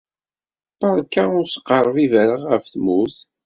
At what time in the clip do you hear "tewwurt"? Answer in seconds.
2.73-3.17